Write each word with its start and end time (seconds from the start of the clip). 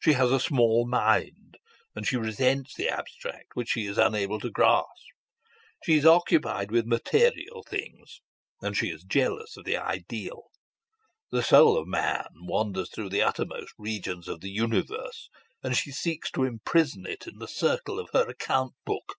She 0.00 0.12
has 0.12 0.30
a 0.30 0.38
small 0.38 0.86
mind, 0.86 1.56
and 1.96 2.06
she 2.06 2.18
resents 2.18 2.74
the 2.74 2.90
abstract 2.90 3.52
which 3.54 3.70
she 3.70 3.86
is 3.86 3.96
unable 3.96 4.38
to 4.40 4.50
grasp. 4.50 5.06
She 5.86 5.94
is 5.96 6.04
occupied 6.04 6.70
with 6.70 6.84
material 6.84 7.62
things, 7.66 8.20
and 8.60 8.76
she 8.76 8.90
is 8.90 9.02
jealous 9.02 9.56
of 9.56 9.64
the 9.64 9.78
ideal. 9.78 10.42
The 11.30 11.42
soul 11.42 11.78
of 11.78 11.88
man 11.88 12.26
wanders 12.42 12.90
through 12.90 13.08
the 13.08 13.22
uttermost 13.22 13.72
regions 13.78 14.28
of 14.28 14.40
the 14.42 14.50
universe, 14.50 15.30
and 15.62 15.74
she 15.74 15.90
seeks 15.90 16.30
to 16.32 16.44
imprison 16.44 17.06
it 17.06 17.26
in 17.26 17.38
the 17.38 17.48
circle 17.48 17.98
of 17.98 18.10
her 18.12 18.28
account 18.28 18.74
book. 18.84 19.14